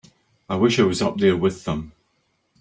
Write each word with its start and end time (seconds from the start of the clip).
I 0.49 0.55
wish 0.55 0.79
I 0.79 0.83
was 0.83 1.03
up 1.03 1.17
there 1.19 1.37
with 1.37 1.63
them. 1.65 1.91